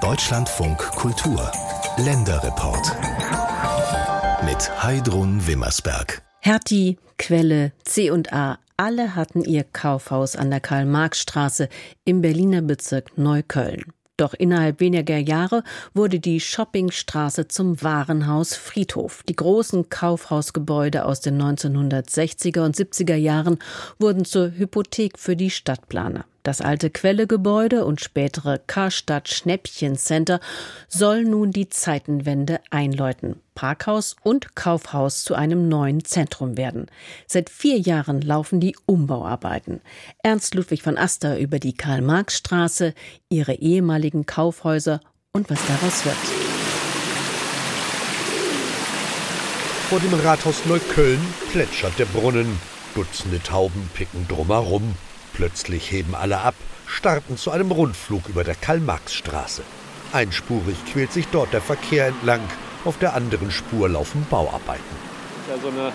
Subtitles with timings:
[0.00, 1.50] Deutschlandfunk Kultur
[1.96, 2.96] Länderreport
[4.44, 6.22] mit Heidrun Wimmersberg.
[6.38, 11.68] Hertie, Quelle, C&A, alle hatten ihr Kaufhaus an der Karl-Marx-Straße
[12.04, 13.92] im Berliner Bezirk Neukölln.
[14.16, 19.24] Doch innerhalb weniger Jahre wurde die Shoppingstraße zum Warenhaus Friedhof.
[19.24, 23.58] Die großen Kaufhausgebäude aus den 1960er und 70er Jahren
[23.98, 26.24] wurden zur Hypothek für die Stadtplaner.
[26.42, 30.40] Das alte Quellegebäude und spätere Karstadt Schnäppchencenter
[30.88, 33.36] soll nun die Zeitenwende einläuten.
[33.54, 36.86] Parkhaus und Kaufhaus zu einem neuen Zentrum werden.
[37.26, 39.82] Seit vier Jahren laufen die Umbauarbeiten.
[40.22, 42.94] Ernst Ludwig von Aster über die Karl-Marx-Straße,
[43.28, 45.00] ihre ehemaligen Kaufhäuser
[45.32, 46.16] und was daraus wird.
[49.90, 51.20] Vor dem Rathaus Neukölln
[51.52, 52.58] plätschert der Brunnen.
[52.94, 54.94] Dutzende Tauben picken drumherum.
[55.40, 56.54] Plötzlich heben alle ab,
[56.86, 59.62] starten zu einem Rundflug über der Karl-Marx-Straße.
[60.12, 62.42] Einspurig quält sich dort der Verkehr entlang.
[62.84, 64.84] Auf der anderen Spur laufen Bauarbeiten.
[65.48, 65.92] Das ist ja so eine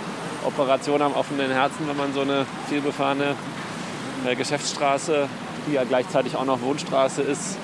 [0.48, 3.36] Operation am offenen Herzen, wenn man so eine vielbefahrene
[4.26, 5.30] äh, Geschäftsstraße,
[5.68, 7.60] die ja gleichzeitig auch noch Wohnstraße ist,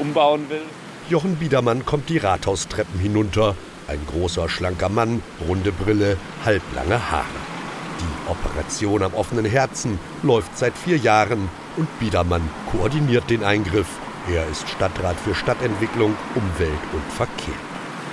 [0.00, 0.62] umbauen will.
[1.08, 3.56] Jochen Biedermann kommt die Rathaustreppen hinunter.
[3.88, 7.55] Ein großer, schlanker Mann, runde Brille, halblange Haare.
[8.00, 13.88] Die Operation am offenen Herzen läuft seit vier Jahren und Biedermann koordiniert den Eingriff.
[14.32, 17.54] Er ist Stadtrat für Stadtentwicklung, Umwelt und Verkehr.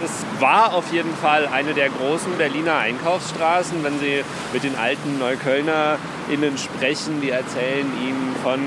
[0.01, 3.83] Das war auf jeden Fall eine der großen Berliner Einkaufsstraßen.
[3.83, 8.59] Wenn Sie mit den alten NeuköllnerInnen sprechen, die erzählen Ihnen von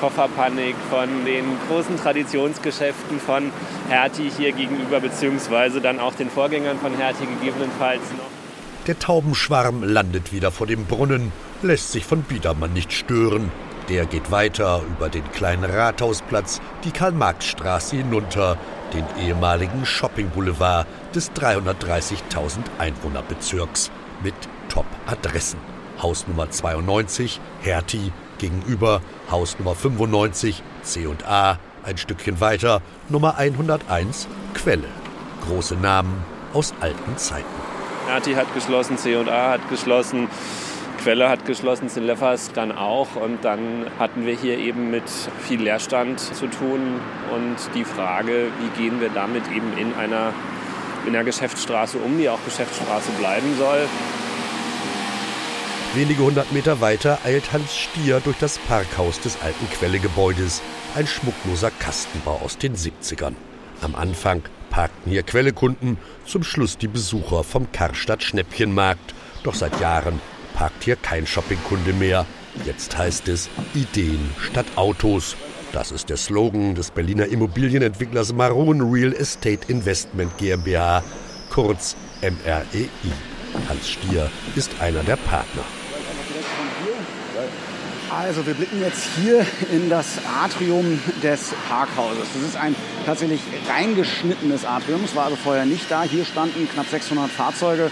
[0.00, 3.52] Kofferpanik, von den großen Traditionsgeschäften von
[3.88, 8.29] Hertie hier gegenüber, beziehungsweise dann auch den Vorgängern von Hertie gegebenenfalls noch.
[8.90, 11.30] Der Taubenschwarm landet wieder vor dem Brunnen,
[11.62, 13.52] lässt sich von Biedermann nicht stören.
[13.88, 18.58] Der geht weiter über den kleinen Rathausplatz, die Karl-Marx-Straße hinunter,
[18.92, 23.92] den ehemaligen Shopping-Boulevard des 330.000 Einwohnerbezirks
[24.24, 24.34] mit
[24.68, 25.60] Top-Adressen.
[26.02, 34.88] Hausnummer 92, Hertie, gegenüber Hausnummer 95, C&A, ein Stückchen weiter, Nummer 101, Quelle.
[35.46, 37.69] Große Namen aus alten Zeiten.
[38.06, 40.28] Nati hat geschlossen, C&A hat geschlossen,
[41.02, 43.16] Quelle hat geschlossen, Sinleffers dann auch.
[43.16, 45.04] Und dann hatten wir hier eben mit
[45.46, 47.00] viel Leerstand zu tun
[47.32, 50.34] und die Frage, wie gehen wir damit eben in einer,
[51.06, 53.88] in einer Geschäftsstraße um, die auch Geschäftsstraße bleiben soll.
[55.94, 60.62] Wenige hundert Meter weiter eilt Hans Stier durch das Parkhaus des alten Quellegebäudes,
[60.94, 63.32] ein schmuckloser Kastenbau aus den 70ern.
[63.80, 69.14] Am Anfang parkten hier Quellekunden, zum Schluss die Besucher vom Karstadt Schnäppchenmarkt.
[69.42, 70.20] Doch seit Jahren
[70.54, 72.24] parkt hier kein Shoppingkunde mehr.
[72.64, 75.36] Jetzt heißt es Ideen statt Autos.
[75.72, 81.04] Das ist der Slogan des Berliner Immobilienentwicklers Maroon Real Estate Investment GmbH,
[81.50, 82.88] kurz MREI.
[83.68, 85.62] Hans Stier ist einer der Partner.
[88.10, 92.26] Also wir blicken jetzt hier in das Atrium des Parkhauses.
[92.34, 92.74] Das ist ein
[93.06, 95.04] tatsächlich reingeschnittenes Atrium.
[95.04, 96.02] Es war also vorher nicht da.
[96.02, 97.88] Hier standen knapp 600 Fahrzeuge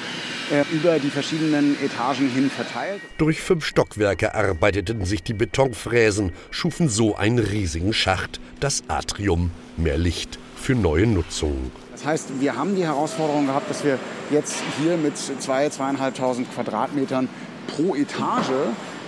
[0.50, 3.00] äh, über die verschiedenen Etagen hin verteilt.
[3.16, 9.52] Durch fünf Stockwerke arbeiteten sich die Betonfräsen, schufen so einen riesigen Schacht, das Atrium.
[9.76, 11.70] Mehr Licht für neue Nutzungen.
[11.92, 14.00] Das heißt, wir haben die Herausforderung gehabt, dass wir
[14.32, 17.28] jetzt hier mit zwei, zweieinhalbtausend Quadratmetern
[17.68, 18.50] pro Etage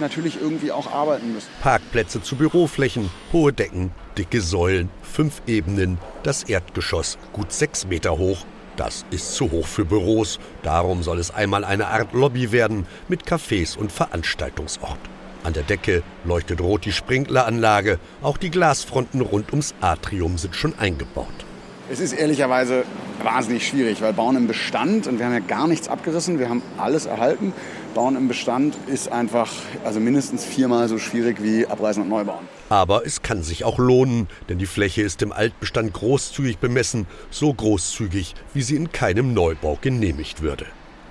[0.00, 1.48] natürlich irgendwie auch arbeiten müssen.
[1.62, 8.44] Parkplätze zu Büroflächen, hohe Decken, dicke Säulen, fünf Ebenen, das Erdgeschoss gut sechs Meter hoch.
[8.76, 10.38] Das ist zu hoch für Büros.
[10.62, 14.98] Darum soll es einmal eine Art Lobby werden mit Cafés und Veranstaltungsort.
[15.42, 17.98] An der Decke leuchtet rot die Sprinkleranlage.
[18.22, 21.46] Auch die Glasfronten rund ums Atrium sind schon eingebaut.
[21.92, 22.84] Es ist ehrlicherweise
[23.20, 26.62] wahnsinnig schwierig, weil Bauen im Bestand, und wir haben ja gar nichts abgerissen, wir haben
[26.78, 27.52] alles erhalten.
[27.96, 29.50] Bauen im Bestand ist einfach
[29.84, 32.46] also mindestens viermal so schwierig wie Abreißen und Neubauen.
[32.68, 37.52] Aber es kann sich auch lohnen, denn die Fläche ist im Altbestand großzügig bemessen, so
[37.52, 40.66] großzügig, wie sie in keinem Neubau genehmigt würde.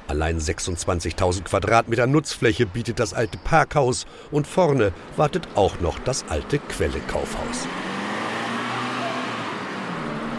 [0.08, 6.58] Allein 26.000 Quadratmeter Nutzfläche bietet das alte Parkhaus und vorne wartet auch noch das alte
[6.58, 7.68] Quelle-Kaufhaus.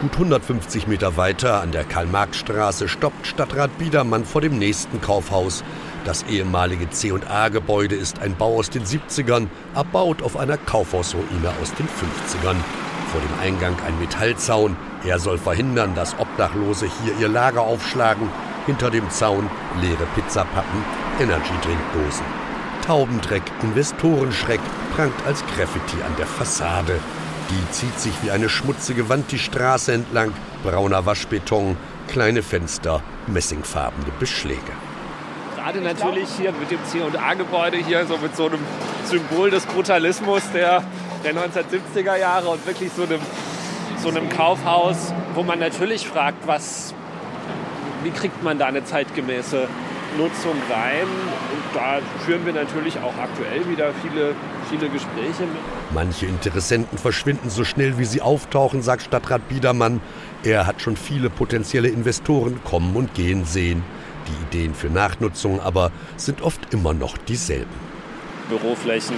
[0.01, 5.63] Gut 150 Meter weiter an der Karl-Marx-Straße stoppt Stadtrat Biedermann vor dem nächsten Kaufhaus.
[6.07, 11.87] Das ehemalige C&A-Gebäude ist ein Bau aus den 70ern, erbaut auf einer Kaufhausruine aus den
[11.87, 12.57] 50ern.
[13.13, 14.75] Vor dem Eingang ein Metallzaun.
[15.05, 18.31] Er soll verhindern, dass Obdachlose hier ihr Lager aufschlagen.
[18.65, 19.51] Hinter dem Zaun
[19.83, 20.83] leere Pizzapappen,
[21.21, 22.25] Energy-Drinkdosen.
[22.87, 24.61] Taubendreck, Investorenschreck
[24.97, 27.01] prangt als Graffiti an der Fassade.
[27.51, 30.33] Die zieht sich wie eine schmutzige Wand die Straße entlang,
[30.63, 31.77] brauner Waschbeton,
[32.07, 34.73] kleine Fenster, messingfarbene Beschläge.
[35.57, 38.61] Gerade natürlich hier mit dem C&A-Gebäude hier, so mit so einem
[39.05, 40.85] Symbol des Brutalismus der,
[41.25, 43.21] der 1970er Jahre und wirklich so einem,
[43.99, 46.95] so einem Kaufhaus, wo man natürlich fragt, was,
[48.05, 49.67] wie kriegt man da eine zeitgemäße
[50.17, 51.07] Nutzung rein.
[51.53, 54.35] Und da führen wir natürlich auch aktuell wieder viele,
[54.71, 55.61] viele Gespräche mit.
[55.93, 60.01] Manche Interessenten verschwinden so schnell, wie sie auftauchen, sagt Stadtrat Biedermann.
[60.45, 63.83] Er hat schon viele potenzielle Investoren kommen und gehen sehen.
[64.29, 67.91] Die Ideen für Nachnutzung aber sind oft immer noch dieselben.
[68.49, 69.17] Büroflächen,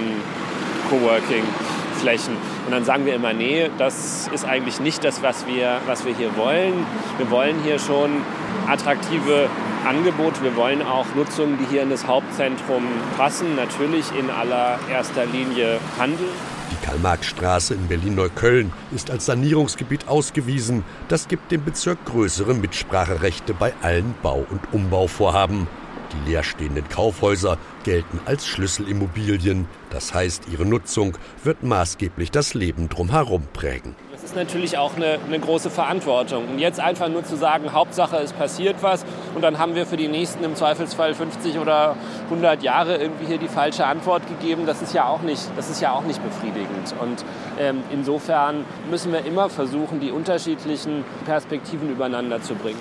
[0.88, 2.36] Coworking-Flächen.
[2.66, 6.14] Und dann sagen wir immer, nee, das ist eigentlich nicht das, was wir, was wir
[6.14, 6.86] hier wollen.
[7.18, 8.22] Wir wollen hier schon
[8.68, 9.48] attraktive
[9.86, 10.42] Angebote.
[10.42, 12.84] Wir wollen auch Nutzungen, die hier in das Hauptzentrum
[13.16, 13.56] passen.
[13.56, 16.28] Natürlich in allererster Linie Handel.
[16.70, 20.84] Die Karl-Marx-Straße in Berlin-Neukölln ist als Sanierungsgebiet ausgewiesen.
[21.08, 25.66] Das gibt dem Bezirk größere Mitspracherechte bei allen Bau- und Umbauvorhaben.
[26.12, 29.66] Die leerstehenden Kaufhäuser gelten als Schlüsselimmobilien.
[29.90, 33.94] Das heißt, ihre Nutzung wird maßgeblich das Leben drumherum prägen.
[34.22, 36.48] Das ist natürlich auch eine, eine, große Verantwortung.
[36.48, 39.04] Und jetzt einfach nur zu sagen, Hauptsache es passiert was
[39.34, 41.96] und dann haben wir für die nächsten im Zweifelsfall 50 oder
[42.26, 45.80] 100 Jahre irgendwie hier die falsche Antwort gegeben, das ist ja auch nicht, das ist
[45.80, 46.94] ja auch nicht befriedigend.
[47.00, 47.24] Und
[47.58, 52.78] ähm, insofern müssen wir immer versuchen, die unterschiedlichen Perspektiven übereinander zu bringen.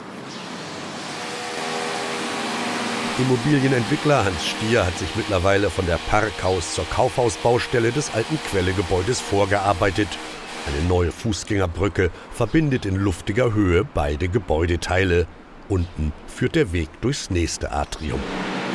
[3.18, 10.08] Immobilienentwickler Hans Stier hat sich mittlerweile von der Parkhaus zur Kaufhausbaustelle des alten Quellegebäudes vorgearbeitet.
[10.68, 15.28] Eine neue Fußgängerbrücke verbindet in luftiger Höhe beide Gebäudeteile.
[15.70, 18.20] Unten führt der Weg durchs nächste Atrium.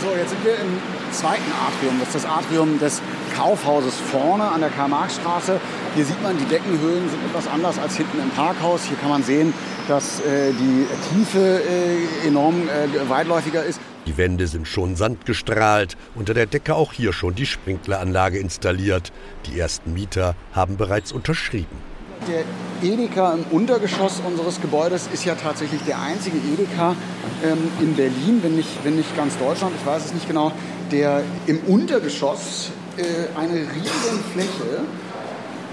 [0.00, 0.78] So, jetzt sind wir im
[1.10, 1.98] zweiten Atrium.
[1.98, 3.00] Das ist das Atrium des
[3.34, 5.58] Kaufhauses vorne an der Karl-Marx-Straße.
[5.94, 8.84] Hier sieht man, die Deckenhöhen sind etwas anders als hinten im Parkhaus.
[8.84, 9.54] Hier kann man sehen,
[9.88, 13.81] dass äh, die Tiefe äh, enorm äh, weitläufiger ist.
[14.06, 19.12] Die Wände sind schon sandgestrahlt, unter der Decke auch hier schon die Sprinkleranlage installiert.
[19.46, 21.95] Die ersten Mieter haben bereits unterschrieben.
[22.28, 22.44] Der
[22.82, 26.96] Edeka im Untergeschoss unseres Gebäudes ist ja tatsächlich der einzige Edeka
[27.44, 30.50] ähm, in Berlin, wenn nicht, wenn nicht ganz Deutschland, ich weiß es nicht genau,
[30.90, 33.02] der im Untergeschoss äh,
[33.38, 34.84] eine riesige Fläche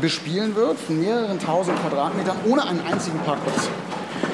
[0.02, 3.70] bespielen wird von mehreren tausend Quadratmetern ohne einen einzigen Parkplatz.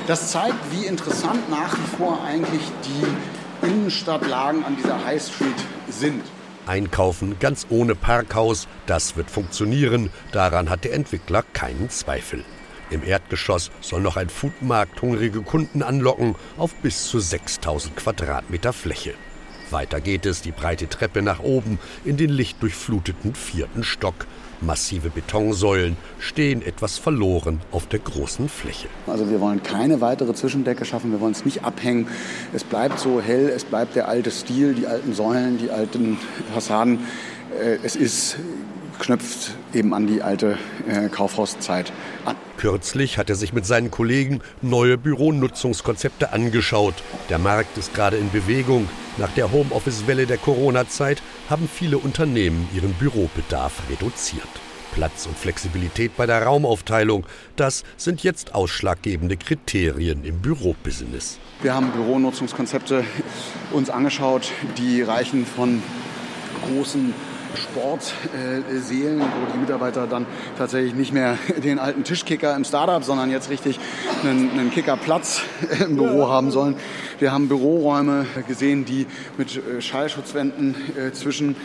[0.07, 5.56] Das zeigt, wie interessant nach wie vor eigentlich die Innenstadtlagen an dieser High Street
[5.89, 6.23] sind.
[6.69, 12.45] Einkaufen ganz ohne Parkhaus, das wird funktionieren, daran hat der Entwickler keinen Zweifel.
[12.92, 19.13] Im Erdgeschoss soll noch ein Foodmarkt hungrige Kunden anlocken auf bis zu 6000 Quadratmeter Fläche.
[19.71, 24.27] Weiter geht es die breite Treppe nach oben in den lichtdurchfluteten vierten Stock.
[24.62, 28.88] Massive Betonsäulen stehen etwas verloren auf der großen Fläche.
[29.07, 32.07] Also wir wollen keine weitere Zwischendecke schaffen, wir wollen es nicht abhängen.
[32.54, 36.18] Es bleibt so hell, es bleibt der alte Stil, die alten Säulen, die alten
[36.54, 37.00] Fassaden.
[37.57, 38.37] Äh, es ist
[38.99, 40.57] knüpft eben an die alte
[40.87, 41.91] äh, Kaufhauszeit
[42.25, 42.35] an.
[42.57, 46.95] Kürzlich hat er sich mit seinen Kollegen neue Büronutzungskonzepte angeschaut.
[47.29, 48.87] Der Markt ist gerade in Bewegung.
[49.17, 54.43] Nach der Homeoffice-Welle der Corona-Zeit haben viele Unternehmen ihren Bürobedarf reduziert.
[54.93, 57.25] Platz und Flexibilität bei der Raumaufteilung,
[57.55, 61.39] das sind jetzt ausschlaggebende Kriterien im Bürobusiness.
[61.61, 63.03] Wir haben Büronutzungskonzepte
[63.71, 65.81] uns angeschaut, die reichen von
[66.65, 67.13] großen
[67.56, 70.25] Sportsälen, wo die Mitarbeiter dann
[70.57, 73.79] tatsächlich nicht mehr den alten Tischkicker im Startup, sondern jetzt richtig
[74.23, 75.41] einen, einen Kickerplatz
[75.79, 76.75] im Büro haben sollen.
[77.19, 79.06] Wir haben Büroräume gesehen, die
[79.37, 81.56] mit äh, Schallschutzwänden äh, zwischen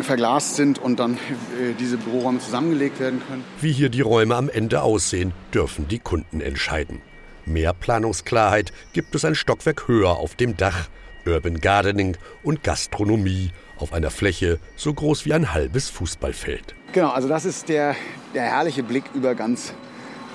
[0.00, 3.44] verglast sind und dann äh, diese Büroräume zusammengelegt werden können.
[3.60, 7.00] Wie hier die Räume am Ende aussehen, dürfen die Kunden entscheiden.
[7.46, 10.88] Mehr Planungsklarheit gibt es ein Stockwerk höher auf dem Dach.
[11.26, 16.74] Urban Gardening und Gastronomie auf einer Fläche so groß wie ein halbes Fußballfeld.
[16.92, 17.96] Genau, also das ist der,
[18.34, 19.74] der herrliche Blick über ganz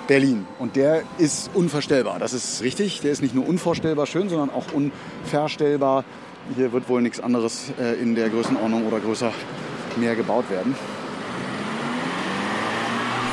[0.07, 0.45] Berlin.
[0.57, 2.17] Und der ist unvorstellbar.
[2.19, 3.01] Das ist richtig.
[3.01, 6.03] Der ist nicht nur unvorstellbar schön, sondern auch unverstellbar.
[6.55, 9.31] Hier wird wohl nichts anderes äh, in der Größenordnung oder größer
[9.97, 10.75] mehr gebaut werden.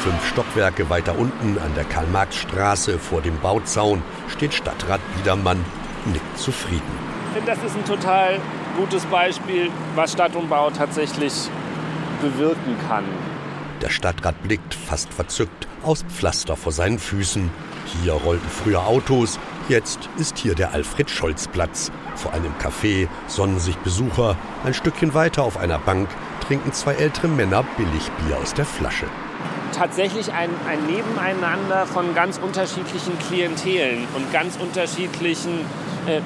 [0.03, 5.65] Fünf Stockwerke weiter unten an der Karl-Marx-Straße vor dem Bauzaun steht Stadtrat Biedermann
[6.13, 6.83] nickt zufrieden.
[7.29, 8.39] Ich finde, das ist ein total
[8.77, 11.33] gutes Beispiel, was Stadtumbau tatsächlich
[12.21, 13.05] bewirken kann.
[13.83, 17.51] Der Stadtrat blickt fast verzückt aus Pflaster vor seinen Füßen.
[18.03, 21.93] Hier rollten früher Autos, jetzt ist hier der Alfred-Scholz-Platz.
[22.15, 24.37] Vor einem Café sonnen sich Besucher.
[24.65, 26.09] Ein Stückchen weiter auf einer Bank
[26.47, 29.07] trinken zwei ältere Männer Billigbier aus der Flasche.
[29.73, 35.67] tatsächlich ein, ein Nebeneinander von ganz unterschiedlichen Klientelen und ganz unterschiedlichen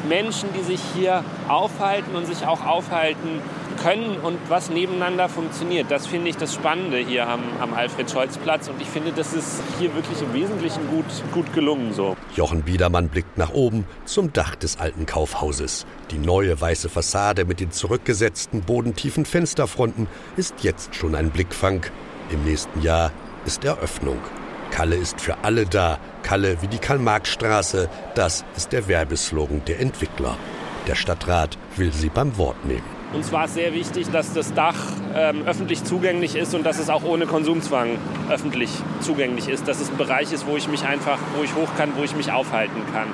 [0.08, 3.40] Menschen, die sich hier aufhalten und sich auch aufhalten
[3.82, 5.90] können und was nebeneinander funktioniert.
[5.90, 9.94] Das finde ich das Spannende hier am, am Alfred-Scholz-Platz und ich finde, das ist hier
[9.94, 12.16] wirklich im Wesentlichen gut, gut gelungen so.
[12.36, 15.86] Jochen Biedermann blickt nach oben zum Dach des alten Kaufhauses.
[16.10, 21.86] Die neue weiße Fassade mit den zurückgesetzten bodentiefen Fensterfronten ist jetzt schon ein Blickfang.
[22.30, 23.12] Im nächsten Jahr
[23.46, 24.18] ist Eröffnung.
[24.70, 25.98] Kalle ist für alle da.
[26.22, 27.88] Kalle wie die Karl-Marx-Straße.
[28.14, 30.36] Das ist der Werbeslogan der Entwickler.
[30.86, 33.00] Der Stadtrat will sie beim Wort nehmen.
[33.12, 34.76] Uns war es sehr wichtig, dass das Dach
[35.14, 37.98] ähm, öffentlich zugänglich ist und dass es auch ohne Konsumzwang
[38.28, 39.66] öffentlich zugänglich ist.
[39.66, 42.14] Dass es ein Bereich ist, wo ich mich einfach, wo ich hoch kann, wo ich
[42.14, 43.08] mich aufhalten kann.